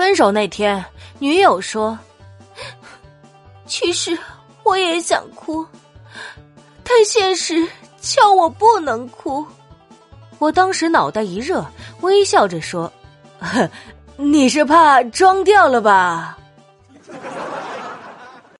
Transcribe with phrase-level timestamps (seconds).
[0.00, 0.82] 分手那天，
[1.18, 1.96] 女友说
[3.68, 4.18] ：“其实
[4.62, 5.62] 我也想哭，
[6.82, 7.68] 但现实
[8.00, 9.46] 叫我不能哭。”
[10.40, 11.62] 我当时脑袋一热，
[12.00, 12.90] 微笑着说
[14.16, 16.38] ：“你是怕装掉了吧？”